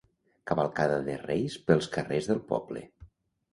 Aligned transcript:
Cavalcada 0.51 0.95
de 1.09 1.17
Reis 1.25 1.59
pels 1.69 1.91
carrers 1.99 2.33
del 2.33 2.43
poble. 2.55 2.85